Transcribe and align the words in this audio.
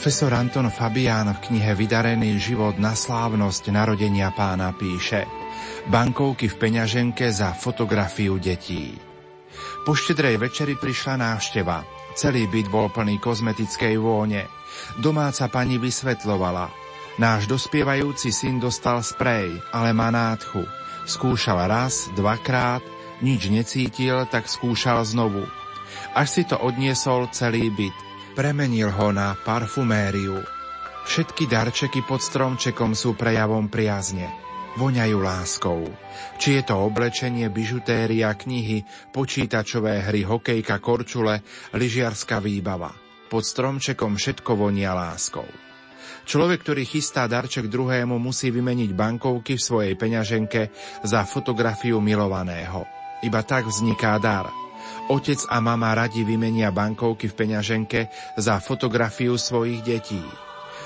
Profesor 0.00 0.32
Anton 0.32 0.72
Fabián 0.72 1.28
v 1.28 1.44
knihe 1.44 1.76
Vydarený 1.76 2.40
život 2.40 2.80
na 2.80 2.96
slávnosť 2.96 3.68
narodenia 3.68 4.32
pána 4.32 4.72
píše 4.72 5.28
Bankovky 5.92 6.48
v 6.48 6.56
peňaženke 6.56 7.28
za 7.28 7.52
fotografiu 7.52 8.40
detí. 8.40 8.96
Po 9.84 9.92
štedrej 9.92 10.40
večeri 10.40 10.80
prišla 10.80 11.20
návšteva. 11.20 11.84
Celý 12.16 12.48
byt 12.48 12.72
bol 12.72 12.88
plný 12.88 13.20
kozmetickej 13.20 14.00
vône. 14.00 14.48
Domáca 15.04 15.52
pani 15.52 15.76
vysvetlovala. 15.76 16.72
Náš 17.20 17.44
dospievajúci 17.44 18.32
syn 18.32 18.56
dostal 18.56 19.04
sprej, 19.04 19.52
ale 19.68 19.92
má 19.92 20.08
nádchu. 20.08 20.64
Skúšal 21.04 21.68
raz, 21.68 22.08
dvakrát, 22.16 22.80
nič 23.20 23.52
necítil, 23.52 24.24
tak 24.32 24.48
skúšal 24.48 25.04
znovu. 25.04 25.44
Až 26.16 26.40
si 26.40 26.42
to 26.48 26.56
odniesol 26.56 27.28
celý 27.36 27.68
byt– 27.68 27.92
Premenil 28.40 28.88
ho 28.88 29.12
na 29.12 29.36
parfumériu. 29.36 30.40
Všetky 31.04 31.44
darčeky 31.44 32.00
pod 32.08 32.24
stromčekom 32.24 32.96
sú 32.96 33.12
prejavom 33.12 33.68
priazne. 33.68 34.32
Voňajú 34.80 35.18
láskou. 35.20 35.84
Či 36.40 36.56
je 36.56 36.62
to 36.64 36.80
oblečenie, 36.80 37.52
bižutéria, 37.52 38.32
knihy, 38.32 38.88
počítačové 39.12 40.08
hry, 40.08 40.24
hokejka, 40.24 40.80
korčule, 40.80 41.44
lyžiarská 41.76 42.40
výbava. 42.40 42.96
Pod 43.28 43.44
stromčekom 43.44 44.16
všetko 44.16 44.56
vonia 44.56 44.96
láskou. 44.96 45.44
Človek, 46.24 46.64
ktorý 46.64 46.88
chystá 46.88 47.28
darček 47.28 47.68
druhému, 47.68 48.16
musí 48.16 48.48
vymeniť 48.48 48.96
bankovky 48.96 49.60
v 49.60 49.66
svojej 49.68 49.94
peňaženke 50.00 50.72
za 51.04 51.28
fotografiu 51.28 52.00
milovaného. 52.00 52.88
Iba 53.20 53.44
tak 53.44 53.68
vzniká 53.68 54.16
dar– 54.16 54.48
Otec 55.10 55.42
a 55.50 55.58
mama 55.58 55.90
radi 55.90 56.22
vymenia 56.22 56.70
bankovky 56.70 57.26
v 57.26 57.34
peňaženke 57.34 58.06
za 58.38 58.62
fotografiu 58.62 59.34
svojich 59.34 59.82
detí. 59.82 60.22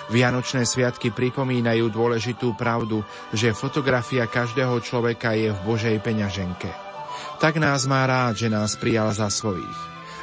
Vianočné 0.08 0.64
sviatky 0.64 1.12
pripomínajú 1.12 1.92
dôležitú 1.92 2.56
pravdu, 2.56 3.04
že 3.36 3.52
fotografia 3.52 4.24
každého 4.24 4.80
človeka 4.80 5.36
je 5.36 5.52
v 5.52 5.60
Božej 5.68 5.96
peňaženke. 6.00 6.72
Tak 7.36 7.60
nás 7.60 7.84
má 7.84 8.08
rád, 8.08 8.40
že 8.40 8.48
nás 8.48 8.80
prijal 8.80 9.12
za 9.12 9.28
svojich. 9.28 9.78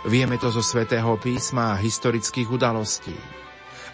Vieme 0.09 0.41
to 0.41 0.49
zo 0.49 0.65
svätého 0.65 1.13
písma 1.21 1.77
a 1.77 1.81
historických 1.81 2.49
udalostí. 2.49 3.13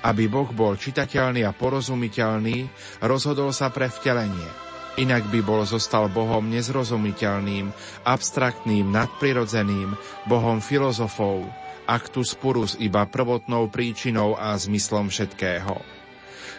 Aby 0.07 0.31
Boh 0.31 0.47
bol 0.56 0.79
čitateľný 0.79 1.44
a 1.44 1.51
porozumiteľný, 1.51 2.72
rozhodol 3.03 3.51
sa 3.51 3.67
pre 3.75 3.91
vtelenie– 3.91 4.47
Inak 4.97 5.30
by 5.30 5.46
bol 5.46 5.62
zostal 5.62 6.09
Bohom 6.09 6.41
nezrozumiteľným, 6.50 7.69
abstraktným, 8.02 8.90
nadprirodzeným, 8.90 9.94
Bohom 10.25 10.58
filozofov, 10.58 11.46
actus 11.85 12.34
purus 12.34 12.74
iba 12.81 13.06
prvotnou 13.06 13.69
príčinou 13.69 14.34
a 14.34 14.58
zmyslom 14.58 15.14
všetkého. 15.14 15.85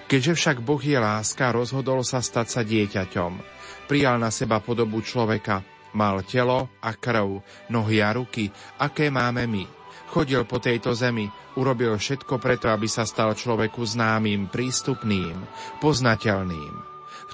Keďže 0.06 0.32
však 0.38 0.56
Boh 0.62 0.78
je 0.78 0.94
láska, 0.94 1.50
rozhodol 1.50 2.06
sa 2.06 2.22
stať 2.22 2.46
sa 2.46 2.62
dieťaťom. 2.62 3.42
Prijal 3.90 4.22
na 4.22 4.30
seba 4.30 4.62
podobu 4.62 5.02
človeka, 5.02 5.66
mal 5.98 6.22
telo 6.22 6.70
a 6.78 6.94
krv, 6.94 7.42
nohy 7.74 7.98
a 7.98 8.14
ruky, 8.14 8.54
aké 8.78 9.10
máme 9.10 9.50
my. 9.50 9.66
Chodil 10.14 10.46
po 10.46 10.62
tejto 10.62 10.94
zemi, 10.94 11.26
urobil 11.58 11.98
všetko 11.98 12.38
preto, 12.38 12.70
aby 12.70 12.86
sa 12.86 13.02
stal 13.02 13.34
človeku 13.34 13.82
známym, 13.82 14.46
prístupným, 14.46 15.36
poznateľným 15.82 16.87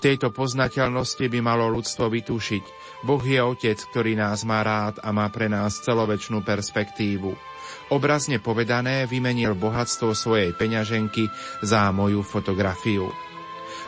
tejto 0.05 0.29
poznateľnosti 0.37 1.25
by 1.33 1.41
malo 1.41 1.73
ľudstvo 1.73 2.13
vytúšiť. 2.13 2.65
Boh 3.09 3.25
je 3.25 3.41
Otec, 3.41 3.81
ktorý 3.81 4.21
nás 4.21 4.45
má 4.45 4.61
rád 4.61 5.01
a 5.01 5.17
má 5.17 5.33
pre 5.33 5.49
nás 5.49 5.81
celovečnú 5.81 6.45
perspektívu. 6.45 7.33
Obrazne 7.89 8.37
povedané 8.37 9.09
vymenil 9.09 9.57
bohatstvo 9.57 10.13
svojej 10.13 10.53
peňaženky 10.53 11.33
za 11.65 11.89
moju 11.89 12.21
fotografiu. 12.21 13.09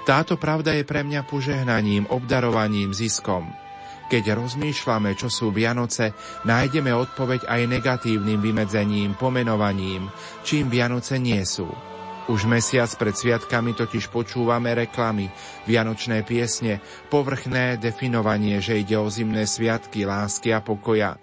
Táto 0.08 0.40
pravda 0.40 0.72
je 0.72 0.88
pre 0.88 1.04
mňa 1.04 1.28
požehnaním, 1.28 2.08
obdarovaním, 2.08 2.96
ziskom. 2.96 3.52
Keď 4.06 4.38
rozmýšľame, 4.38 5.18
čo 5.18 5.26
sú 5.26 5.50
Vianoce, 5.50 6.14
nájdeme 6.46 6.94
odpoveď 6.94 7.50
aj 7.50 7.60
negatívnym 7.66 8.38
vymedzením, 8.38 9.18
pomenovaním, 9.18 10.06
čím 10.46 10.70
Vianoce 10.70 11.18
nie 11.18 11.42
sú. 11.42 11.95
Už 12.26 12.42
mesiac 12.50 12.90
pred 12.98 13.14
sviatkami 13.14 13.78
totiž 13.78 14.10
počúvame 14.10 14.74
reklamy, 14.74 15.30
vianočné 15.70 16.26
piesne, 16.26 16.82
povrchné 17.06 17.78
definovanie, 17.78 18.58
že 18.58 18.82
ide 18.82 18.98
o 18.98 19.06
zimné 19.06 19.46
sviatky, 19.46 20.02
lásky 20.02 20.50
a 20.50 20.58
pokoja. 20.58 21.22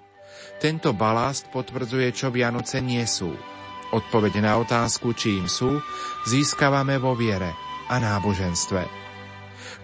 Tento 0.64 0.96
balast 0.96 1.52
potvrdzuje, 1.52 2.08
čo 2.16 2.32
Vianoce 2.32 2.80
nie 2.80 3.04
sú. 3.04 3.36
Odpoveď 3.92 4.40
na 4.40 4.56
otázku, 4.64 5.12
čím 5.12 5.52
sú, 5.52 5.76
získavame 6.24 6.96
vo 6.96 7.20
viere 7.20 7.52
a 7.92 8.00
náboženstve. 8.00 9.04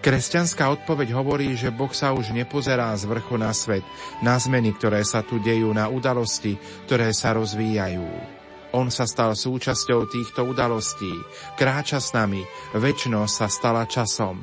Kresťanská 0.00 0.72
odpoveď 0.72 1.12
hovorí, 1.12 1.52
že 1.52 1.68
Boh 1.68 1.92
sa 1.92 2.16
už 2.16 2.32
nepozerá 2.32 2.96
z 2.96 3.04
vrchu 3.04 3.36
na 3.36 3.52
svet, 3.52 3.84
na 4.24 4.40
zmeny, 4.40 4.72
ktoré 4.72 5.04
sa 5.04 5.20
tu 5.20 5.36
dejú, 5.36 5.68
na 5.76 5.92
udalosti, 5.92 6.56
ktoré 6.88 7.12
sa 7.12 7.36
rozvíjajú. 7.36 8.39
On 8.70 8.86
sa 8.86 9.02
stal 9.06 9.34
súčasťou 9.34 10.06
týchto 10.06 10.46
udalostí, 10.46 11.10
kráča 11.58 11.98
s 11.98 12.14
nami, 12.14 12.46
väčnosť 12.78 13.32
sa 13.34 13.46
stala 13.50 13.82
časom. 13.90 14.38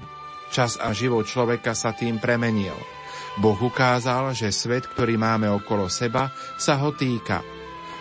Čas 0.51 0.75
a 0.79 0.91
život 0.91 1.24
človeka 1.24 1.71
sa 1.71 1.95
tým 1.95 2.19
premenil. 2.19 2.75
Boh 3.39 3.56
ukázal, 3.56 4.35
že 4.35 4.51
svet, 4.51 4.88
ktorý 4.89 5.15
máme 5.15 5.47
okolo 5.51 5.88
seba, 5.88 6.31
sa 6.59 6.75
ho 6.81 6.91
týka. 6.91 7.39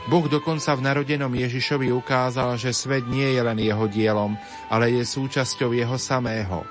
Boh 0.07 0.27
dokonca 0.31 0.75
v 0.75 0.87
narodenom 0.87 1.31
Ježišovi 1.31 1.91
ukázal, 1.91 2.55
že 2.59 2.71
svet 2.71 3.07
nie 3.11 3.27
je 3.35 3.43
len 3.43 3.59
jeho 3.59 3.87
dielom, 3.91 4.39
ale 4.71 4.95
je 4.95 5.03
súčasťou 5.03 5.75
jeho 5.75 5.99
samého 5.99 6.63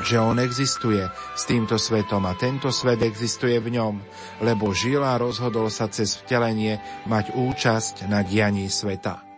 že 0.00 0.16
on 0.16 0.40
existuje 0.40 1.04
s 1.36 1.42
týmto 1.44 1.76
svetom 1.76 2.24
a 2.24 2.36
tento 2.36 2.72
svet 2.72 3.04
existuje 3.04 3.60
v 3.60 3.76
ňom, 3.76 3.94
lebo 4.40 4.72
žil 4.72 5.04
a 5.04 5.20
rozhodol 5.20 5.68
sa 5.68 5.88
cez 5.92 6.16
vtelenie 6.20 6.80
mať 7.04 7.36
účasť 7.36 8.08
na 8.08 8.24
dianí 8.24 8.72
sveta. 8.72 9.30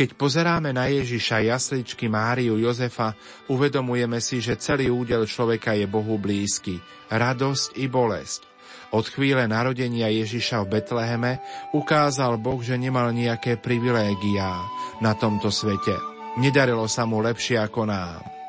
Keď 0.00 0.16
pozeráme 0.16 0.72
na 0.72 0.88
Ježiša, 0.88 1.44
jasličky, 1.44 2.08
Máriu, 2.08 2.56
Jozefa, 2.56 3.12
uvedomujeme 3.52 4.16
si, 4.22 4.40
že 4.40 4.56
celý 4.56 4.88
údel 4.88 5.28
človeka 5.28 5.76
je 5.76 5.84
Bohu 5.84 6.16
blízky, 6.16 6.80
radosť 7.12 7.76
i 7.76 7.84
bolesť. 7.84 8.48
Od 8.90 9.06
chvíle 9.06 9.44
narodenia 9.46 10.10
Ježiša 10.10 10.66
v 10.66 10.80
Betleheme 10.80 11.32
ukázal 11.76 12.40
Boh, 12.40 12.58
že 12.58 12.80
nemal 12.80 13.12
nejaké 13.14 13.60
privilégiá 13.60 14.66
na 14.98 15.14
tomto 15.14 15.52
svete. 15.52 15.94
Nedarilo 16.40 16.88
sa 16.88 17.06
mu 17.06 17.22
lepšie 17.22 17.60
ako 17.60 17.86
nám. 17.86 18.39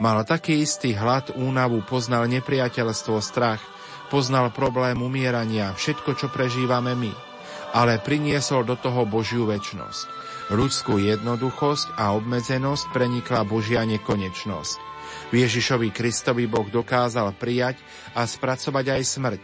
Mal 0.00 0.24
taký 0.24 0.64
istý 0.64 0.96
hlad, 0.96 1.36
únavu, 1.36 1.84
poznal 1.84 2.24
nepriateľstvo, 2.32 3.20
strach, 3.20 3.60
poznal 4.08 4.48
problém 4.48 4.96
umierania, 4.96 5.76
všetko, 5.76 6.16
čo 6.16 6.32
prežívame 6.32 6.96
my. 6.96 7.12
Ale 7.76 8.00
priniesol 8.00 8.64
do 8.64 8.80
toho 8.80 9.04
Božiu 9.04 9.44
väčnosť. 9.44 10.08
Ľudskú 10.56 10.98
jednoduchosť 10.98 11.94
a 12.00 12.16
obmedzenosť 12.16 12.90
prenikla 12.96 13.44
Božia 13.44 13.84
nekonečnosť. 13.84 14.90
V 15.30 15.34
Ježišovi 15.46 15.94
Kristovi 15.94 16.48
Boh 16.50 16.66
dokázal 16.66 17.36
prijať 17.38 17.78
a 18.16 18.26
spracovať 18.26 18.98
aj 18.98 19.02
smrť. 19.04 19.42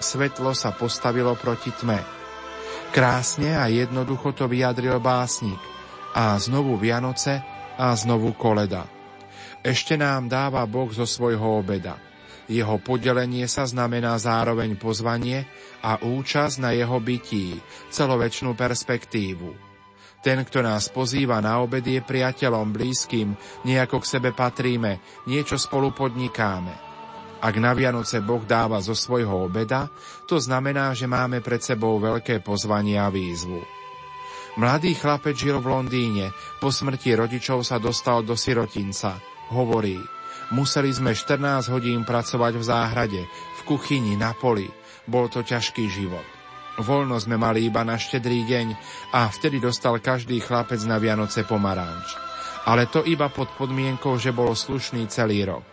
Svetlo 0.00 0.54
sa 0.56 0.72
postavilo 0.72 1.34
proti 1.36 1.74
tme. 1.74 2.00
Krásne 2.94 3.58
a 3.58 3.68
jednoducho 3.68 4.32
to 4.32 4.46
vyjadril 4.48 4.96
básnik. 5.02 5.60
A 6.16 6.38
znovu 6.40 6.80
Vianoce 6.80 7.44
a 7.76 7.92
znovu 7.92 8.32
koleda. 8.32 8.95
Ešte 9.64 9.96
nám 9.96 10.28
dáva 10.28 10.64
Boh 10.68 10.90
zo 10.92 11.08
svojho 11.08 11.62
obeda. 11.62 11.96
Jeho 12.46 12.78
podelenie 12.78 13.50
sa 13.50 13.66
znamená 13.66 14.14
zároveň 14.22 14.78
pozvanie 14.78 15.50
a 15.82 15.98
účasť 15.98 16.62
na 16.62 16.70
jeho 16.70 16.94
bytí, 17.02 17.58
celovečnú 17.90 18.54
perspektívu. 18.54 19.50
Ten, 20.22 20.42
kto 20.42 20.62
nás 20.62 20.90
pozýva 20.90 21.42
na 21.42 21.58
obed, 21.62 21.82
je 21.82 22.02
priateľom, 22.02 22.70
blízkym, 22.70 23.34
nejako 23.66 24.02
k 24.02 24.10
sebe 24.18 24.30
patríme, 24.30 25.02
niečo 25.26 25.58
spolu 25.58 25.90
podnikáme. 25.94 26.74
Ak 27.42 27.54
na 27.58 27.76
Vianoce 27.76 28.22
Boh 28.22 28.42
dáva 28.42 28.78
zo 28.82 28.94
svojho 28.96 29.46
obeda, 29.46 29.90
to 30.26 30.38
znamená, 30.38 30.94
že 30.94 31.10
máme 31.10 31.42
pred 31.42 31.62
sebou 31.62 31.98
veľké 31.98 32.42
pozvanie 32.42 32.98
a 32.98 33.10
výzvu. 33.10 33.60
Mladý 34.56 34.96
chlapec 34.96 35.36
žil 35.36 35.60
v 35.60 35.68
Londýne, 35.68 36.32
po 36.62 36.72
smrti 36.72 37.12
rodičov 37.12 37.60
sa 37.66 37.76
dostal 37.76 38.22
do 38.22 38.38
sirotinca– 38.38 39.18
hovorí, 39.50 39.98
museli 40.50 40.90
sme 40.90 41.14
14 41.14 41.70
hodín 41.70 42.02
pracovať 42.06 42.52
v 42.58 42.64
záhrade, 42.64 43.22
v 43.28 43.60
kuchyni, 43.66 44.14
na 44.14 44.34
poli. 44.34 44.66
Bol 45.06 45.30
to 45.30 45.46
ťažký 45.46 45.86
život. 45.86 46.26
Voľno 46.76 47.16
sme 47.16 47.40
mali 47.40 47.64
iba 47.64 47.80
na 47.86 47.96
štedrý 47.96 48.44
deň 48.44 48.66
a 49.16 49.32
vtedy 49.32 49.62
dostal 49.62 49.96
každý 49.96 50.36
chlapec 50.44 50.82
na 50.84 51.00
Vianoce 51.00 51.46
pomaranč. 51.48 52.12
Ale 52.68 52.90
to 52.90 53.00
iba 53.06 53.32
pod 53.32 53.48
podmienkou, 53.56 54.20
že 54.20 54.34
bol 54.34 54.52
slušný 54.52 55.08
celý 55.08 55.46
rok. 55.48 55.64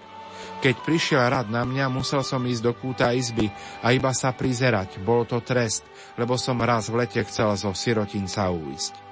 Keď 0.63 0.79
prišiel 0.79 1.27
rad 1.27 1.51
na 1.51 1.67
mňa, 1.67 1.91
musel 1.91 2.23
som 2.23 2.39
ísť 2.39 2.63
do 2.63 2.71
kúta 2.71 3.11
izby 3.11 3.51
a 3.83 3.91
iba 3.91 4.15
sa 4.15 4.31
prizerať. 4.31 4.95
Bol 5.03 5.27
to 5.27 5.43
trest, 5.43 5.83
lebo 6.15 6.39
som 6.39 6.55
raz 6.63 6.87
v 6.87 7.03
lete 7.03 7.19
chcel 7.27 7.51
zo 7.59 7.75
sirotinca 7.75 8.47
uísť. 8.47 9.02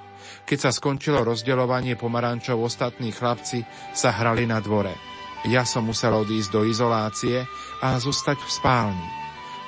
Keď 0.52 0.60
sa 0.60 0.76
skončilo 0.76 1.24
rozdeľovanie 1.24 1.96
pomarančov, 1.96 2.60
ostatní 2.60 3.16
chlapci 3.16 3.64
sa 3.96 4.12
hrali 4.12 4.44
na 4.44 4.60
dvore. 4.60 4.92
Ja 5.48 5.64
som 5.64 5.88
musel 5.88 6.12
odísť 6.12 6.52
do 6.52 6.68
izolácie 6.68 7.48
a 7.80 7.96
zostať 7.96 8.36
v 8.36 8.52
spálni. 8.52 9.08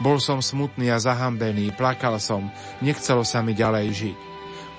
Bol 0.04 0.20
som 0.20 0.44
smutný 0.44 0.92
a 0.92 1.00
zahambený, 1.00 1.72
plakal 1.80 2.20
som, 2.20 2.52
nechcelo 2.84 3.24
sa 3.24 3.40
mi 3.40 3.56
ďalej 3.56 3.88
žiť. 3.96 4.18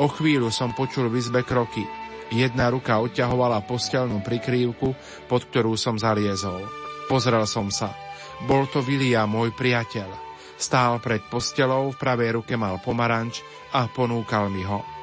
O 0.04 0.12
chvíľu 0.12 0.52
som 0.52 0.76
počul 0.76 1.08
v 1.08 1.24
izbe 1.24 1.40
kroky. 1.40 1.88
Jedna 2.28 2.68
ruka 2.68 3.00
odťahovala 3.00 3.64
postelnú 3.64 4.20
prikrývku, 4.20 4.92
pod 5.24 5.48
ktorú 5.48 5.72
som 5.80 5.96
zaliezol. 5.96 6.68
Pozrel 7.08 7.48
som 7.48 7.72
sa. 7.72 7.96
Bol 8.44 8.68
to 8.68 8.84
William, 8.84 9.32
môj 9.32 9.56
priateľ. 9.56 10.12
Stál 10.60 11.00
pred 11.00 11.24
postelou, 11.32 11.96
v 11.96 11.96
pravej 11.96 12.44
ruke 12.44 12.60
mal 12.60 12.76
pomaranč 12.84 13.40
a 13.72 13.88
ponúkal 13.88 14.52
mi 14.52 14.68
ho. 14.68 14.93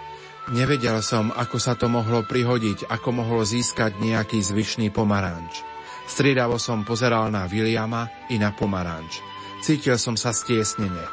Nevedel 0.49 1.05
som, 1.05 1.29
ako 1.29 1.61
sa 1.61 1.77
to 1.77 1.85
mohlo 1.85 2.25
prihodiť, 2.25 2.89
ako 2.89 3.13
mohol 3.13 3.45
získať 3.45 4.01
nejaký 4.01 4.41
zvyšný 4.41 4.89
pomaranč. 4.89 5.61
Striedavo 6.09 6.57
som 6.57 6.81
pozeral 6.81 7.29
na 7.29 7.45
Williama 7.45 8.09
i 8.33 8.41
na 8.41 8.49
pomaranč. 8.49 9.21
Cítil 9.61 10.01
som 10.01 10.17
sa 10.17 10.33
stiesnene. 10.33 11.05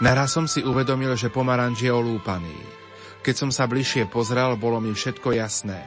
Naraz 0.00 0.32
som 0.32 0.48
si 0.48 0.64
uvedomil, 0.64 1.12
že 1.20 1.28
pomaranč 1.28 1.84
je 1.84 1.92
olúpaný. 1.92 2.56
Keď 3.20 3.34
som 3.36 3.50
sa 3.52 3.68
bližšie 3.68 4.08
pozrel, 4.08 4.56
bolo 4.56 4.80
mi 4.80 4.96
všetko 4.96 5.36
jasné. 5.36 5.78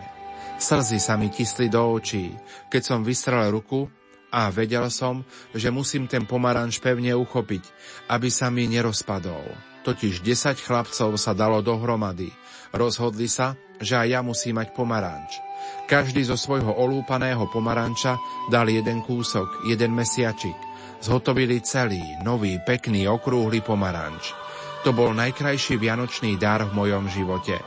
Slzy 0.55 1.01
sa 1.01 1.19
mi 1.19 1.33
tisli 1.33 1.67
do 1.67 1.83
očí, 1.83 2.31
keď 2.71 2.81
som 2.86 3.00
vystrel 3.03 3.51
ruku 3.51 3.89
a 4.31 4.48
vedel 4.53 4.88
som, 4.88 5.25
že 5.51 5.67
musím 5.67 6.07
ten 6.07 6.24
pomaranč 6.24 6.79
pevne 6.79 7.12
uchopiť, 7.12 7.63
aby 8.07 8.31
sa 8.31 8.48
mi 8.48 8.69
nerozpadol. 8.71 9.75
Totiž 9.86 10.25
10 10.25 10.58
chlapcov 10.65 11.13
sa 11.22 11.38
dalo 11.38 11.62
dohromady– 11.62 12.34
Rozhodli 12.75 13.32
sa, 13.32 13.56
že 13.80 13.96
aj 13.96 14.08
ja 14.12 14.20
musím 14.20 14.60
mať 14.60 14.75
pomaranč. 14.75 15.39
Každý 15.88 16.27
zo 16.27 16.36
svojho 16.36 16.75
olúpaného 16.75 17.48
pomaranča 17.48 18.20
dal 18.51 18.68
jeden 18.68 19.00
kúsok, 19.00 19.63
jeden 19.63 19.96
mesiačik. 19.96 20.60
Zhotovili 21.00 21.63
celý, 21.63 22.04
nový, 22.20 22.60
pekný, 22.60 23.08
okrúhly 23.08 23.63
pomaranč. 23.63 24.36
To 24.84 24.92
bol 24.92 25.15
najkrajší 25.15 25.80
vianočný 25.80 26.36
dar 26.36 26.68
v 26.68 26.75
mojom 26.75 27.08
živote. 27.08 27.63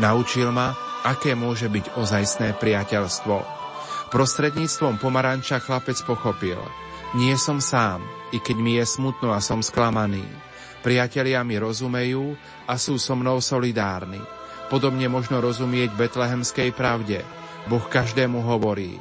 Naučil 0.00 0.48
ma, 0.50 0.72
aké 1.04 1.36
môže 1.36 1.68
byť 1.68 2.00
ozajstné 2.00 2.56
priateľstvo. 2.56 3.36
Prostredníctvom 4.08 4.96
pomaranča 4.96 5.60
chlapec 5.60 6.00
pochopil. 6.08 6.58
Nie 7.12 7.36
som 7.36 7.60
sám, 7.60 8.00
i 8.32 8.40
keď 8.40 8.56
mi 8.56 8.80
je 8.80 8.88
smutno 8.88 9.36
a 9.36 9.44
som 9.44 9.60
sklamaný. 9.60 10.45
Priatelia 10.86 11.42
mi 11.42 11.58
rozumejú 11.58 12.38
a 12.70 12.78
sú 12.78 12.94
so 12.94 13.18
mnou 13.18 13.42
solidárni. 13.42 14.22
Podobne 14.70 15.10
možno 15.10 15.42
rozumieť 15.42 15.90
betlehemskej 15.98 16.70
pravde. 16.78 17.26
Boh 17.66 17.82
každému 17.82 18.38
hovorí, 18.46 18.94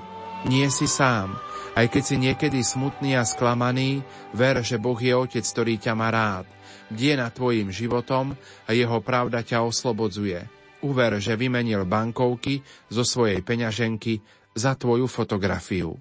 nie 0.50 0.66
si 0.74 0.90
sám, 0.90 1.38
aj 1.78 1.94
keď 1.94 2.02
si 2.02 2.16
niekedy 2.18 2.66
smutný 2.66 3.14
a 3.14 3.22
sklamaný, 3.22 4.02
ver, 4.34 4.66
že 4.66 4.82
Boh 4.82 4.98
je 4.98 5.14
Otec, 5.14 5.46
ktorý 5.46 5.78
ťa 5.78 5.94
má 5.94 6.10
rád. 6.10 6.50
Die 6.90 7.14
nad 7.14 7.30
tvojim 7.30 7.70
životom 7.70 8.34
a 8.66 8.74
jeho 8.74 8.98
pravda 9.06 9.46
ťa 9.46 9.62
oslobodzuje. 9.62 10.42
Uver, 10.82 11.22
že 11.22 11.38
vymenil 11.38 11.86
bankovky 11.86 12.66
zo 12.90 13.06
svojej 13.06 13.46
peňaženky 13.46 14.26
za 14.58 14.74
tvoju 14.74 15.06
fotografiu. 15.06 15.94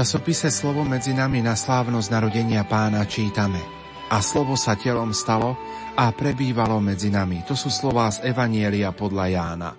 Časopise 0.00 0.48
Slovo 0.48 0.80
medzi 0.80 1.12
nami 1.12 1.44
na 1.44 1.52
slávnosť 1.52 2.08
narodenia 2.08 2.64
pána 2.64 3.04
čítame. 3.04 3.60
A 4.08 4.24
slovo 4.24 4.56
sa 4.56 4.72
telom 4.72 5.12
stalo 5.12 5.60
a 5.92 6.08
prebývalo 6.08 6.80
medzi 6.80 7.12
nami. 7.12 7.44
To 7.44 7.52
sú 7.52 7.68
slová 7.68 8.08
z 8.08 8.32
Evanielia 8.32 8.96
podľa 8.96 9.28
Jána. 9.28 9.70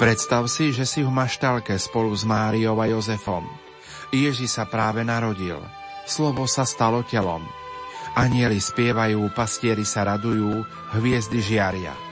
Predstav 0.00 0.48
si, 0.48 0.72
že 0.72 0.88
si 0.88 1.04
v 1.04 1.12
maštalke 1.12 1.76
spolu 1.76 2.16
s 2.16 2.24
Máriou 2.24 2.80
a 2.80 2.88
Jozefom. 2.88 3.44
Ježi 4.08 4.48
sa 4.48 4.64
práve 4.64 5.04
narodil. 5.04 5.60
Slovo 6.08 6.48
sa 6.48 6.64
stalo 6.64 7.04
telom. 7.04 7.44
Anieli 8.16 8.56
spievajú, 8.56 9.20
pastieri 9.36 9.84
sa 9.84 10.08
radujú, 10.16 10.64
hviezdy 10.96 11.44
žiaria. 11.44 12.05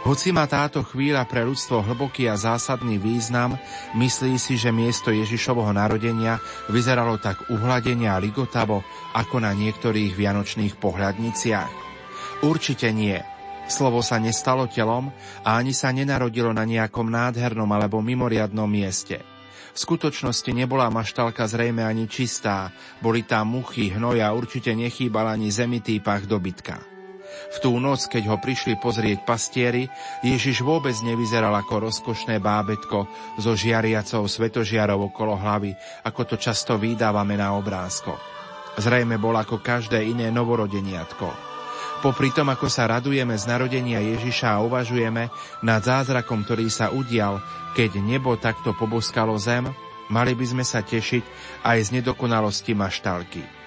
Hoci 0.00 0.32
má 0.32 0.48
táto 0.48 0.80
chvíľa 0.80 1.28
pre 1.28 1.44
ľudstvo 1.44 1.84
hlboký 1.84 2.24
a 2.24 2.40
zásadný 2.40 2.96
význam, 2.96 3.60
myslí 3.92 4.40
si, 4.40 4.56
že 4.56 4.72
miesto 4.72 5.12
Ježišovho 5.12 5.76
narodenia 5.76 6.40
vyzeralo 6.72 7.20
tak 7.20 7.52
uhladenie 7.52 8.08
a 8.08 8.16
ligotavo 8.16 8.80
ako 9.12 9.44
na 9.44 9.52
niektorých 9.52 10.16
vianočných 10.16 10.80
pohľadniciach? 10.80 11.72
Určite 12.40 12.88
nie. 12.96 13.20
Slovo 13.68 14.00
sa 14.00 14.16
nestalo 14.16 14.72
telom 14.72 15.12
a 15.44 15.60
ani 15.60 15.76
sa 15.76 15.92
nenarodilo 15.92 16.50
na 16.50 16.64
nejakom 16.64 17.06
nádhernom 17.06 17.68
alebo 17.68 18.00
mimoriadnom 18.00 18.66
mieste. 18.66 19.20
V 19.70 19.78
skutočnosti 19.78 20.50
nebola 20.50 20.90
maštalka 20.90 21.44
zrejme 21.46 21.84
ani 21.84 22.10
čistá, 22.10 22.72
boli 22.98 23.22
tam 23.22 23.54
muchy, 23.54 23.94
hnoj 23.94 24.18
a 24.24 24.34
určite 24.34 24.74
nechýbal 24.74 25.28
ani 25.28 25.52
zemitý 25.54 26.02
pach 26.02 26.26
dobytka. 26.26 26.89
V 27.50 27.56
tú 27.64 27.72
noc, 27.80 28.06
keď 28.06 28.30
ho 28.30 28.36
prišli 28.36 28.76
pozrieť 28.76 29.24
pastieri, 29.24 29.88
Ježiš 30.20 30.62
vôbec 30.62 30.94
nevyzeral 31.00 31.52
ako 31.56 31.90
rozkošné 31.90 32.38
bábetko 32.38 33.08
so 33.40 33.52
žiariacou 33.56 34.28
svetožiarov 34.28 35.10
okolo 35.10 35.34
hlavy, 35.40 35.72
ako 36.06 36.20
to 36.28 36.36
často 36.36 36.76
vydávame 36.76 37.34
na 37.40 37.56
obrázkoch. 37.56 38.20
Zrejme 38.78 39.18
bol 39.18 39.34
ako 39.34 39.58
každé 39.58 39.98
iné 40.04 40.30
novorodeniatko. 40.30 41.50
Popri 42.00 42.32
tom, 42.32 42.48
ako 42.48 42.64
sa 42.72 42.88
radujeme 42.88 43.36
z 43.36 43.44
narodenia 43.44 44.00
Ježiša 44.00 44.56
a 44.56 44.62
uvažujeme 44.64 45.28
nad 45.60 45.80
zázrakom, 45.84 46.48
ktorý 46.48 46.72
sa 46.72 46.88
udial, 46.88 47.44
keď 47.76 48.00
nebo 48.00 48.40
takto 48.40 48.72
poboskalo 48.72 49.36
zem, 49.36 49.68
mali 50.08 50.32
by 50.32 50.46
sme 50.48 50.64
sa 50.64 50.80
tešiť 50.80 51.24
aj 51.60 51.78
z 51.84 51.88
nedokonalosti 52.00 52.72
maštalky. 52.72 53.59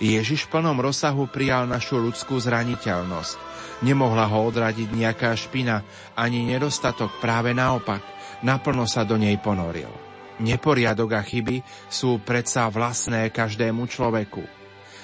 Ježiš 0.00 0.48
v 0.48 0.58
plnom 0.58 0.78
rozsahu 0.80 1.28
prijal 1.28 1.68
našu 1.68 2.00
ľudskú 2.00 2.38
zraniteľnosť. 2.40 3.36
Nemohla 3.82 4.30
ho 4.30 4.46
odradiť 4.46 4.88
nejaká 4.94 5.34
špina, 5.34 5.82
ani 6.14 6.46
nedostatok, 6.46 7.18
práve 7.18 7.50
naopak, 7.50 8.00
naplno 8.46 8.86
sa 8.86 9.02
do 9.02 9.18
nej 9.18 9.34
ponoril. 9.42 9.90
Neporiadok 10.38 11.10
a 11.18 11.22
chyby 11.22 11.60
sú 11.90 12.22
predsa 12.22 12.70
vlastné 12.70 13.28
každému 13.34 13.84
človeku. 13.90 14.42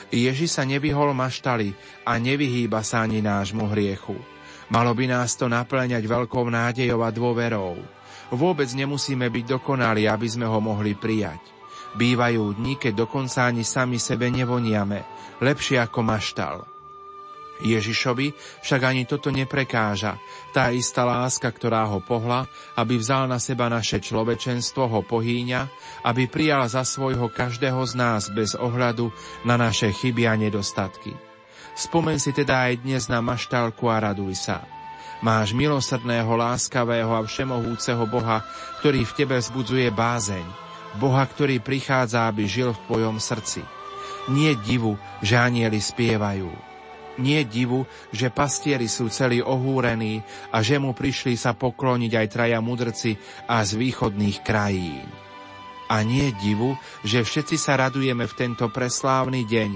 Ježi 0.08 0.48
sa 0.48 0.64
nevyhol 0.64 1.12
maštali 1.12 1.76
a 2.08 2.16
nevyhýba 2.16 2.80
sa 2.80 3.04
ani 3.04 3.20
nášmu 3.20 3.68
hriechu. 3.68 4.16
Malo 4.72 4.92
by 4.96 5.04
nás 5.04 5.36
to 5.36 5.48
naplňať 5.48 6.04
veľkou 6.04 6.48
nádejou 6.48 7.00
a 7.04 7.12
dôverou. 7.12 7.76
Vôbec 8.28 8.68
nemusíme 8.72 9.24
byť 9.28 9.44
dokonali, 9.56 10.04
aby 10.04 10.28
sme 10.28 10.44
ho 10.44 10.60
mohli 10.60 10.92
prijať. 10.92 11.57
Bývajú 11.98 12.54
dni, 12.54 12.78
keď 12.78 12.94
dokonca 12.94 13.50
ani 13.50 13.66
sami 13.66 13.98
sebe 13.98 14.30
nevoniame, 14.30 15.02
lepšie 15.42 15.82
ako 15.82 16.00
maštal. 16.06 16.62
Ježišovi 17.58 18.38
však 18.62 18.80
ani 18.86 19.02
toto 19.02 19.34
neprekáža. 19.34 20.14
Tá 20.54 20.70
istá 20.70 21.02
láska, 21.02 21.50
ktorá 21.50 21.82
ho 21.90 21.98
pohla, 21.98 22.46
aby 22.78 22.94
vzal 23.02 23.26
na 23.26 23.42
seba 23.42 23.66
naše 23.66 23.98
človečenstvo, 23.98 24.86
ho 24.86 25.00
pohýňa, 25.02 25.66
aby 26.06 26.30
prijal 26.30 26.70
za 26.70 26.86
svojho 26.86 27.26
každého 27.34 27.82
z 27.82 27.92
nás 27.98 28.30
bez 28.30 28.54
ohľadu 28.54 29.10
na 29.42 29.58
naše 29.58 29.90
chyby 29.90 30.30
a 30.30 30.38
nedostatky. 30.38 31.18
Spomen 31.74 32.22
si 32.22 32.30
teda 32.30 32.70
aj 32.70 32.86
dnes 32.86 33.10
na 33.10 33.18
maštálku 33.18 33.90
a 33.90 33.98
raduj 34.10 34.38
sa. 34.38 34.62
Máš 35.18 35.50
milosrdného, 35.50 36.30
láskavého 36.30 37.10
a 37.10 37.26
všemohúceho 37.26 38.06
Boha, 38.06 38.46
ktorý 38.78 39.02
v 39.02 39.16
tebe 39.18 39.34
vzbudzuje 39.42 39.90
bázeň. 39.90 40.67
Boha, 40.96 41.28
ktorý 41.28 41.60
prichádza, 41.60 42.24
aby 42.24 42.48
žil 42.48 42.72
v 42.72 42.82
tvojom 42.88 43.20
srdci. 43.20 43.60
Nie 44.32 44.56
divu, 44.56 44.96
že 45.20 45.36
anieli 45.36 45.76
spievajú 45.76 46.68
nie 47.18 47.42
divu, 47.44 47.84
že 48.14 48.30
pastieri 48.30 48.86
sú 48.86 49.10
celí 49.10 49.42
ohúrení 49.42 50.22
a 50.54 50.62
že 50.62 50.78
mu 50.78 50.94
prišli 50.94 51.34
sa 51.34 51.52
pokloniť 51.52 52.12
aj 52.14 52.26
traja 52.30 52.58
mudrci 52.62 53.18
a 53.50 53.60
z 53.66 53.74
východných 53.74 54.38
krajín. 54.46 55.04
A 55.90 56.06
nie 56.06 56.30
divu, 56.38 56.78
že 57.02 57.26
všetci 57.26 57.58
sa 57.58 57.76
radujeme 57.76 58.24
v 58.24 58.36
tento 58.38 58.70
preslávny 58.70 59.44
deň, 59.44 59.70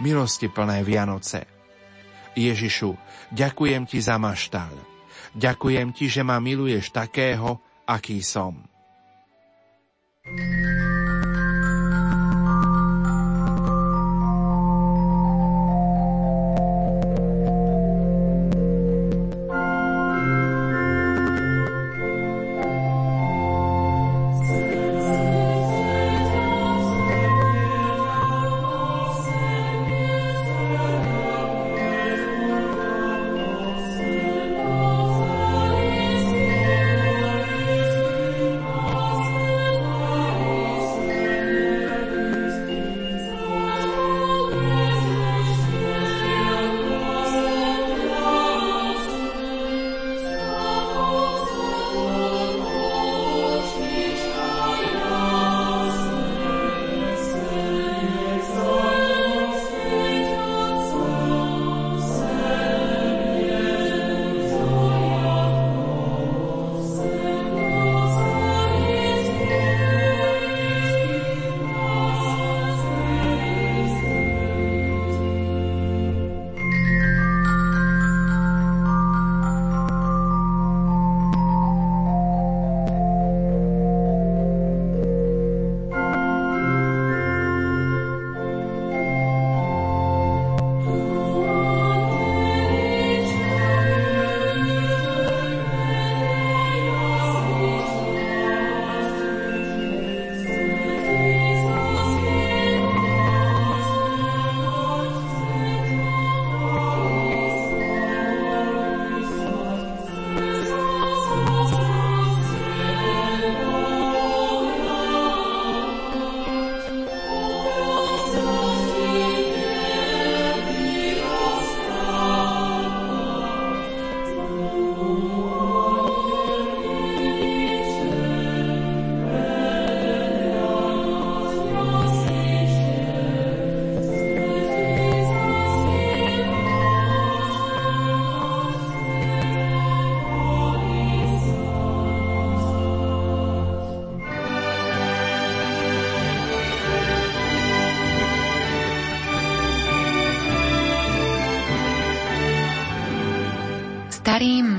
milosti 0.00 0.48
plné 0.48 0.82
Vianoce. 0.82 1.44
Ježišu, 2.36 2.96
ďakujem 3.32 3.84
ti 3.88 3.98
za 4.00 4.16
maštal. 4.20 4.72
Ďakujem 5.36 5.92
ti, 5.92 6.08
že 6.08 6.24
ma 6.24 6.40
miluješ 6.40 6.92
takého, 6.92 7.60
aký 7.84 8.24
som. 8.24 8.75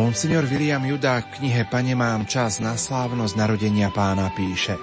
Monsignor 0.00 0.48
William 0.48 0.80
Judák 0.80 1.28
v 1.28 1.32
knihe 1.44 1.68
Pane 1.68 1.92
mám 1.92 2.24
čas 2.24 2.56
na 2.56 2.72
slávnosť 2.72 3.36
narodenia 3.36 3.92
pána 3.92 4.32
píše 4.32 4.80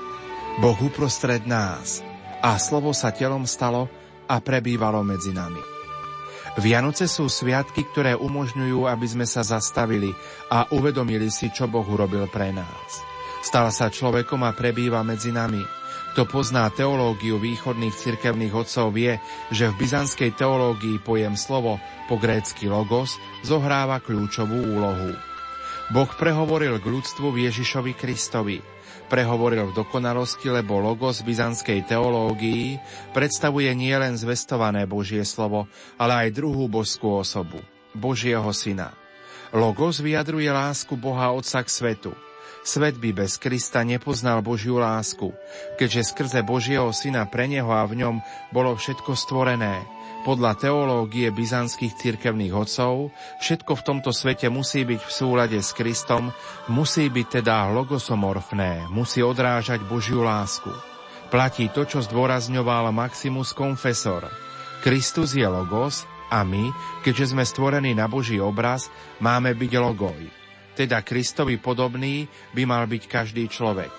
Boh 0.62 0.78
uprostred 0.78 1.42
nás 1.50 2.06
a 2.46 2.54
slovo 2.62 2.94
sa 2.94 3.10
telom 3.10 3.50
stalo 3.50 3.90
a 4.30 4.38
prebývalo 4.38 5.02
medzi 5.02 5.34
nami. 5.34 5.58
Vianoce 6.62 7.10
sú 7.10 7.26
sviatky, 7.34 7.90
ktoré 7.90 8.14
umožňujú, 8.14 8.86
aby 8.86 9.08
sme 9.10 9.26
sa 9.26 9.42
zastavili 9.42 10.14
a 10.54 10.70
uvedomili 10.70 11.34
si, 11.34 11.50
čo 11.50 11.66
Boh 11.66 11.90
urobil 11.90 12.30
pre 12.30 12.54
nás. 12.54 13.02
Stal 13.42 13.74
sa 13.74 13.90
človekom 13.90 14.46
a 14.46 14.54
prebýva 14.54 15.02
medzi 15.02 15.34
nami. 15.34 15.66
Kto 16.18 16.26
pozná 16.34 16.66
teológiu 16.74 17.38
východných 17.38 17.94
cirkevných 17.94 18.50
otcov 18.50 18.90
vie, 18.90 19.22
že 19.54 19.70
v 19.70 19.86
byzantskej 19.86 20.34
teológii 20.34 20.98
pojem 21.06 21.38
slovo 21.38 21.78
po 22.10 22.18
grécky 22.18 22.66
logos 22.66 23.22
zohráva 23.46 24.02
kľúčovú 24.02 24.66
úlohu. 24.66 25.14
Boh 25.94 26.10
prehovoril 26.18 26.82
k 26.82 26.90
ľudstvu 26.90 27.38
Ježišovi 27.38 27.94
Kristovi– 27.94 28.58
prehovoril 29.14 29.70
v 29.70 29.78
dokonalosti, 29.78 30.50
lebo 30.50 30.82
logos 30.82 31.22
byzantskej 31.22 31.86
teológii 31.86 32.82
predstavuje 33.14 33.70
nielen 33.78 34.18
zvestované 34.18 34.90
Božie 34.90 35.22
slovo, 35.22 35.70
ale 36.02 36.26
aj 36.26 36.34
druhú 36.34 36.66
božskú 36.66 37.22
osobu, 37.22 37.62
Božieho 37.94 38.50
syna. 38.58 38.98
Logos 39.54 40.02
vyjadruje 40.02 40.50
lásku 40.50 40.98
Boha 40.98 41.30
Otca 41.30 41.62
k 41.62 41.70
svetu. 41.70 42.12
Svet 42.68 43.00
by 43.00 43.16
bez 43.16 43.40
Krista 43.40 43.80
nepoznal 43.88 44.44
Božiu 44.44 44.76
lásku, 44.76 45.32
keďže 45.80 46.12
skrze 46.12 46.44
Božieho 46.44 46.92
syna 46.92 47.24
pre 47.24 47.48
neho 47.48 47.72
a 47.72 47.88
v 47.88 48.04
ňom 48.04 48.20
bolo 48.52 48.76
všetko 48.76 49.16
stvorené, 49.16 49.88
podľa 50.28 50.60
teológie 50.60 51.32
byzantských 51.32 51.96
cirkevných 51.96 52.52
otcov 52.52 53.16
všetko 53.40 53.72
v 53.72 53.86
tomto 53.88 54.12
svete 54.12 54.52
musí 54.52 54.84
byť 54.84 55.00
v 55.00 55.12
súlade 55.16 55.56
s 55.64 55.72
Kristom, 55.72 56.36
musí 56.68 57.08
byť 57.08 57.40
teda 57.40 57.72
logosomorfné, 57.72 58.92
musí 58.92 59.24
odrážať 59.24 59.88
Božiu 59.88 60.28
lásku. 60.28 60.68
Platí 61.32 61.72
to, 61.72 61.88
čo 61.88 62.04
zdôrazňoval 62.04 62.92
Maximus 62.92 63.56
Confessor. 63.56 64.28
Kristus 64.84 65.40
je 65.40 65.48
logos 65.48 66.04
a 66.28 66.44
my, 66.44 66.76
keďže 67.08 67.32
sme 67.32 67.48
stvorení 67.48 67.96
na 67.96 68.12
Boží 68.12 68.44
obraz, 68.44 68.92
máme 69.24 69.56
byť 69.56 69.72
logoj. 69.80 70.37
Teda 70.78 71.02
Kristovi 71.02 71.58
podobný 71.58 72.30
by 72.54 72.64
mal 72.70 72.86
byť 72.86 73.04
každý 73.10 73.50
človek. 73.50 73.90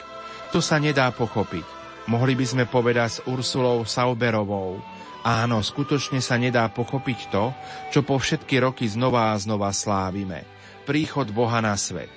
To 0.55 0.63
sa 0.63 0.79
nedá 0.79 1.11
pochopiť. 1.11 1.67
Mohli 2.07 2.39
by 2.39 2.47
sme 2.47 2.65
povedať 2.71 3.19
s 3.19 3.25
Ursulou 3.27 3.83
Sauberovou, 3.83 4.79
Áno, 5.27 5.59
skutočne 5.61 6.23
sa 6.23 6.39
nedá 6.39 6.71
pochopiť 6.71 7.21
to, 7.29 7.51
čo 7.91 8.07
po 8.07 8.17
všetky 8.23 8.63
roky 8.63 8.87
znova 8.87 9.35
a 9.35 9.37
znova 9.37 9.75
slávime. 9.75 10.47
Príchod 10.87 11.29
Boha 11.35 11.59
na 11.59 11.75
svet. 11.75 12.09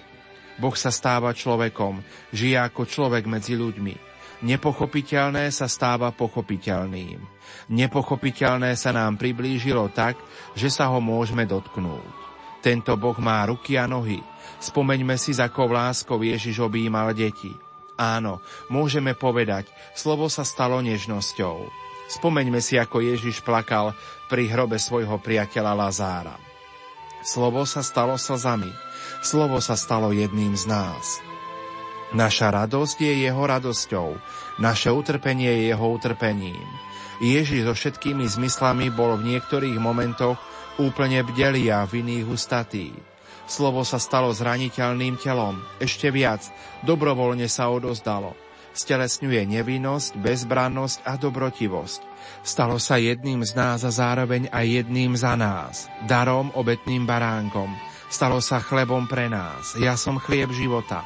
Boh 0.62 0.78
sa 0.78 0.94
stáva 0.94 1.34
človekom, 1.34 2.06
žije 2.30 2.62
ako 2.62 2.86
človek 2.86 3.26
medzi 3.26 3.58
ľuďmi. 3.58 4.14
Nepochopiteľné 4.46 5.50
sa 5.50 5.66
stáva 5.66 6.14
pochopiteľným. 6.14 7.20
Nepochopiteľné 7.74 8.78
sa 8.78 8.94
nám 8.94 9.18
priblížilo 9.18 9.90
tak, 9.92 10.16
že 10.54 10.70
sa 10.70 10.88
ho 10.88 11.02
môžeme 11.02 11.44
dotknúť. 11.44 12.06
Tento 12.62 12.94
Boh 12.96 13.18
má 13.18 13.42
ruky 13.50 13.76
a 13.76 13.90
nohy. 13.90 14.22
Spomeňme 14.62 15.18
si, 15.18 15.34
za 15.34 15.50
akou 15.50 15.70
láskou 15.70 16.22
Ježiš 16.22 16.62
objímal 16.62 17.14
deti. 17.18 17.54
Áno, 17.98 18.42
môžeme 18.72 19.14
povedať, 19.14 19.70
slovo 19.94 20.26
sa 20.26 20.42
stalo 20.42 20.82
nežnosťou. 20.82 21.70
Spomeňme 22.12 22.60
si, 22.60 22.76
ako 22.76 23.00
Ježiš 23.00 23.46
plakal 23.46 23.94
pri 24.28 24.50
hrobe 24.50 24.82
svojho 24.82 25.22
priateľa 25.22 25.74
Lazára. 25.78 26.36
Slovo 27.22 27.70
sa 27.70 27.86
stalo 27.86 28.18
slzami, 28.18 28.74
slovo 29.22 29.62
sa 29.62 29.78
stalo 29.78 30.10
jedným 30.10 30.58
z 30.58 30.66
nás. 30.66 31.22
Naša 32.12 32.52
radosť 32.52 32.98
je 33.00 33.14
jeho 33.30 33.44
radosťou, 33.46 34.18
naše 34.60 34.92
utrpenie 34.92 35.48
je 35.48 35.64
jeho 35.72 35.88
utrpením. 35.96 36.68
Ježiš 37.22 37.70
so 37.70 37.74
všetkými 37.78 38.26
zmyslami 38.26 38.90
bol 38.90 39.16
v 39.16 39.38
niektorých 39.38 39.78
momentoch 39.78 40.36
úplne 40.82 41.22
bdelý 41.22 41.70
a 41.70 41.86
v 41.86 42.02
iných 42.02 42.26
ustatý. 42.28 42.92
Slovo 43.50 43.86
sa 43.86 43.98
stalo 44.02 44.32
zraniteľným 44.32 45.20
telom, 45.20 45.60
ešte 45.82 46.10
viac, 46.10 46.46
dobrovoľne 46.84 47.46
sa 47.46 47.70
odozdalo– 47.70 48.34
stelesňuje 48.72 49.48
nevinnosť, 49.48 50.16
bezbrannosť 50.20 50.98
a 51.04 51.20
dobrotivosť. 51.20 52.02
Stalo 52.42 52.80
sa 52.80 52.98
jedným 52.98 53.44
z 53.44 53.52
nás 53.54 53.84
a 53.84 53.92
zároveň 53.92 54.48
aj 54.50 54.66
jedným 54.82 55.14
za 55.14 55.36
nás, 55.36 55.92
darom 56.08 56.50
obetným 56.56 57.04
baránkom. 57.04 57.70
Stalo 58.12 58.44
sa 58.44 58.60
chlebom 58.60 59.08
pre 59.08 59.32
nás, 59.32 59.76
ja 59.80 59.96
som 59.96 60.20
chlieb 60.20 60.52
života. 60.52 61.04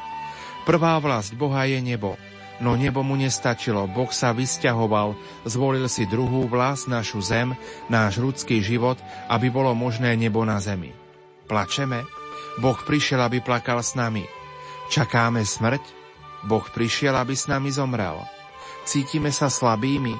Prvá 0.66 0.98
vlast 0.98 1.38
Boha 1.38 1.62
je 1.70 1.78
nebo, 1.78 2.18
no 2.58 2.74
nebo 2.74 3.06
mu 3.06 3.14
nestačilo, 3.14 3.86
Boh 3.86 4.10
sa 4.10 4.34
vysťahoval, 4.34 5.14
zvolil 5.46 5.86
si 5.86 6.10
druhú 6.10 6.50
vlast, 6.50 6.90
našu 6.90 7.22
zem, 7.22 7.54
náš 7.86 8.18
ľudský 8.18 8.58
život, 8.58 8.98
aby 9.30 9.46
bolo 9.46 9.70
možné 9.78 10.18
nebo 10.18 10.42
na 10.42 10.58
zemi. 10.58 10.90
Plačeme? 11.46 12.15
Boh 12.58 12.78
prišiel, 12.80 13.20
aby 13.22 13.44
plakal 13.44 13.80
s 13.80 13.94
nami. 13.98 14.24
Čakáme 14.88 15.42
smrť? 15.42 15.82
Boh 16.46 16.62
prišiel, 16.62 17.16
aby 17.18 17.34
s 17.34 17.50
nami 17.50 17.72
zomrel. 17.74 18.22
Cítime 18.86 19.34
sa 19.34 19.50
slabými. 19.50 20.14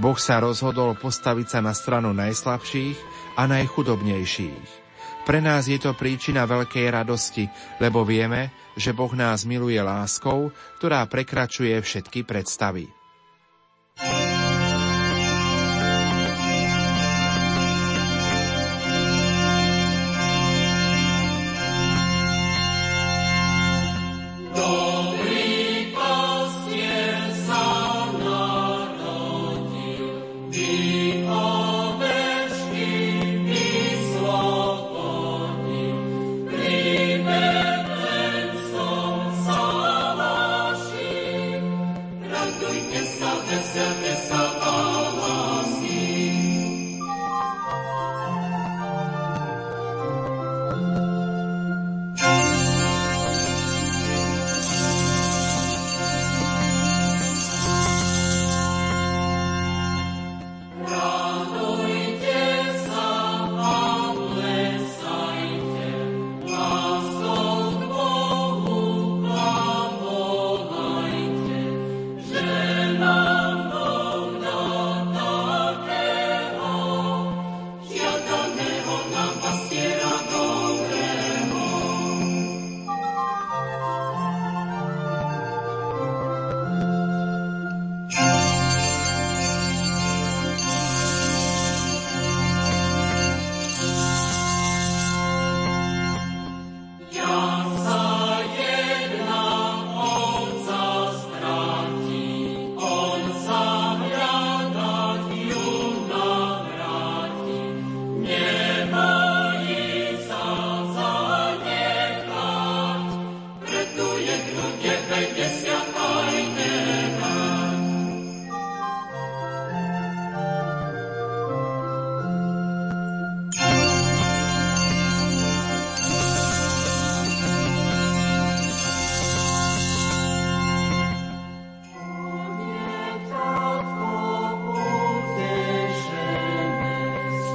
Boh 0.00 0.16
sa 0.16 0.40
rozhodol 0.40 0.96
postaviť 0.96 1.46
sa 1.46 1.60
na 1.60 1.76
stranu 1.76 2.16
najslabších 2.16 2.96
a 3.36 3.44
najchudobnejších. 3.44 4.68
Pre 5.28 5.38
nás 5.44 5.68
je 5.68 5.76
to 5.76 5.92
príčina 5.92 6.48
veľkej 6.48 6.86
radosti, 6.88 7.44
lebo 7.76 8.08
vieme, 8.08 8.50
že 8.72 8.96
Boh 8.96 9.12
nás 9.12 9.44
miluje 9.44 9.76
láskou, 9.76 10.48
ktorá 10.80 11.04
prekračuje 11.04 11.76
všetky 11.76 12.24
predstavy. 12.24 12.99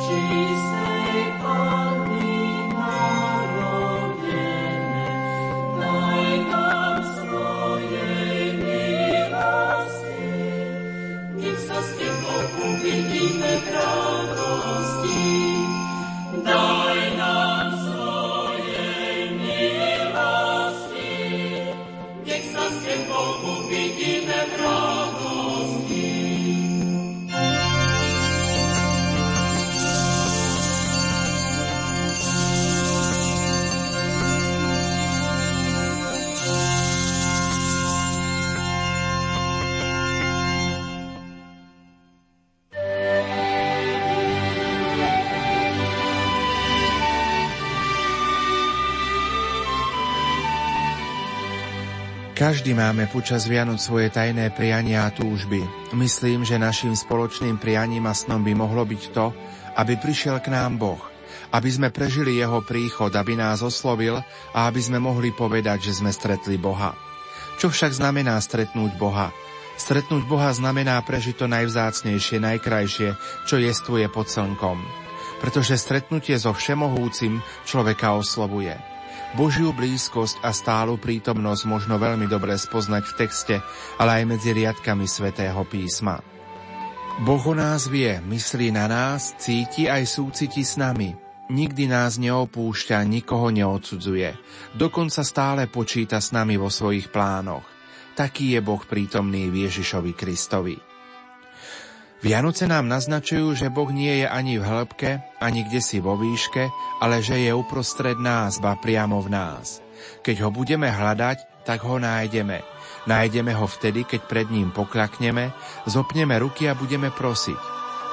Jesus. 0.07 0.64
Každý 52.45 52.77
máme 52.77 53.09
počas 53.09 53.49
Vianoc 53.49 53.81
svoje 53.81 54.13
tajné 54.13 54.53
priania 54.53 55.09
a 55.09 55.09
túžby. 55.09 55.65
Myslím, 55.97 56.45
že 56.45 56.61
našim 56.61 56.93
spoločným 56.93 57.57
prianím 57.57 58.05
a 58.05 58.13
snom 58.13 58.45
by 58.45 58.53
mohlo 58.53 58.85
byť 58.85 59.03
to, 59.17 59.33
aby 59.81 59.97
prišiel 59.97 60.37
k 60.45 60.53
nám 60.53 60.77
Boh, 60.77 61.01
aby 61.49 61.65
sme 61.73 61.89
prežili 61.89 62.37
Jeho 62.37 62.61
príchod, 62.61 63.09
aby 63.17 63.33
nás 63.33 63.65
oslovil 63.65 64.21
a 64.53 64.69
aby 64.69 64.77
sme 64.77 65.01
mohli 65.01 65.33
povedať, 65.33 65.89
že 65.89 66.05
sme 66.05 66.13
stretli 66.13 66.61
Boha. 66.61 66.93
Čo 67.57 67.73
však 67.73 67.97
znamená 67.97 68.37
stretnúť 68.37 68.93
Boha? 68.93 69.33
Stretnúť 69.81 70.29
Boha 70.29 70.53
znamená 70.53 71.01
prežiť 71.01 71.41
to 71.41 71.49
najvzácnejšie, 71.49 72.45
najkrajšie, 72.45 73.17
čo 73.49 73.57
jestvuje 73.57 74.05
pod 74.13 74.29
slnkom. 74.29 74.85
Pretože 75.41 75.81
stretnutie 75.81 76.37
so 76.37 76.53
Všemohúcim 76.53 77.41
človeka 77.65 78.13
oslovuje. 78.13 78.94
Božiu 79.35 79.75
blízkosť 79.75 80.39
a 80.45 80.55
stálu 80.55 80.95
prítomnosť 80.95 81.63
možno 81.67 81.99
veľmi 81.99 82.29
dobre 82.29 82.55
spoznať 82.55 83.03
v 83.03 83.17
texte, 83.19 83.55
ale 83.99 84.21
aj 84.21 84.23
medzi 84.37 84.55
riadkami 84.55 85.03
svätého 85.09 85.59
písma. 85.67 86.23
Boh 87.23 87.43
o 87.43 87.55
nás 87.55 87.87
vie, 87.87 88.19
myslí 88.27 88.75
na 88.75 88.91
nás, 88.91 89.35
cíti 89.39 89.87
aj 89.87 90.03
súciti 90.03 90.67
s 90.67 90.75
nami. 90.75 91.15
Nikdy 91.47 91.87
nás 91.87 92.19
neopúšťa, 92.19 93.05
nikoho 93.07 93.53
neodsudzuje. 93.55 94.35
Dokonca 94.75 95.21
stále 95.23 95.69
počíta 95.71 96.19
s 96.19 96.35
nami 96.35 96.59
vo 96.59 96.67
svojich 96.67 97.13
plánoch. 97.13 97.63
Taký 98.19 98.55
je 98.55 98.61
Boh 98.63 98.83
prítomný 98.83 99.51
v 99.51 99.67
Ježišovi 99.67 100.11
Kristovi. 100.15 100.84
Vianoce 102.25 102.65
nám 102.65 102.89
naznačujú, 102.89 103.53
že 103.53 103.69
Boh 103.69 103.85
nie 103.93 104.25
je 104.25 104.25
ani 104.25 104.57
v 104.57 104.65
hĺbke, 104.65 105.21
ani 105.37 105.61
kde 105.61 105.77
si 105.77 106.01
vo 106.01 106.17
výške, 106.17 106.73
ale 106.97 107.21
že 107.21 107.37
je 107.37 107.53
uprostred 107.53 108.17
nás, 108.17 108.57
ba 108.57 108.73
priamo 108.81 109.21
v 109.21 109.29
nás. 109.29 109.77
Keď 110.25 110.41
ho 110.41 110.49
budeme 110.49 110.89
hľadať, 110.89 111.69
tak 111.69 111.85
ho 111.85 112.01
nájdeme. 112.01 112.65
Nájdeme 113.05 113.53
ho 113.53 113.69
vtedy, 113.69 114.09
keď 114.09 114.25
pred 114.25 114.49
ním 114.49 114.73
poklakneme, 114.73 115.53
zopneme 115.85 116.33
ruky 116.41 116.65
a 116.65 116.73
budeme 116.73 117.13
prosiť. 117.13 117.61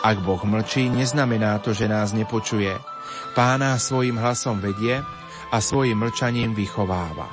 Ak 0.04 0.20
Boh 0.20 0.44
mlčí, 0.44 0.92
neznamená 0.92 1.56
to, 1.64 1.72
že 1.72 1.88
nás 1.88 2.12
nepočuje. 2.12 2.76
Pána 3.32 3.80
svojim 3.80 4.20
hlasom 4.20 4.60
vedie 4.60 5.00
a 5.48 5.56
svojim 5.56 5.96
mlčaním 5.96 6.52
vychováva. 6.52 7.32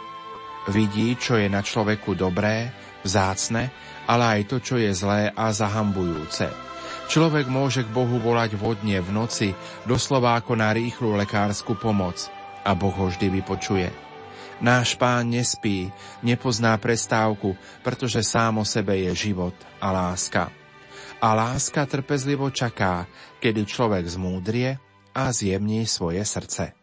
Vidí, 0.71 1.11
čo 1.19 1.35
je 1.35 1.51
na 1.51 1.59
človeku 1.59 2.15
dobré, 2.15 2.71
vzácne, 3.03 3.67
ale 4.07 4.23
aj 4.39 4.41
to, 4.47 4.57
čo 4.63 4.79
je 4.79 4.95
zlé 4.95 5.27
a 5.35 5.51
zahambujúce. 5.51 6.68
Človek 7.09 7.49
môže 7.49 7.81
k 7.81 7.89
Bohu 7.89 8.21
volať 8.21 8.53
vodne 8.53 9.01
v 9.01 9.09
noci, 9.09 9.57
doslova 9.89 10.37
ako 10.37 10.53
na 10.53 10.69
rýchlu 10.69 11.17
lekárskú 11.17 11.73
pomoc 11.73 12.29
a 12.61 12.77
Boh 12.77 12.93
ho 12.93 13.09
vždy 13.09 13.33
vypočuje. 13.41 13.89
Náš 14.61 14.93
pán 14.93 15.25
nespí, 15.33 15.89
nepozná 16.21 16.77
prestávku, 16.77 17.57
pretože 17.81 18.21
sám 18.21 18.61
o 18.61 18.65
sebe 18.67 18.93
je 19.09 19.25
život 19.25 19.57
a 19.81 19.89
láska. 19.89 20.53
A 21.17 21.33
láska 21.33 21.89
trpezlivo 21.89 22.53
čaká, 22.53 23.09
kedy 23.41 23.65
človek 23.65 24.05
zmúdrie 24.05 24.77
a 25.09 25.33
zjemní 25.33 25.89
svoje 25.89 26.21
srdce. 26.21 26.77